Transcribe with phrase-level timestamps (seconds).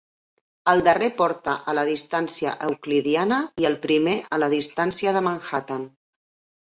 [0.71, 5.87] El darrer porta a la distància euclidiana i el primer a la distància de Manhattan.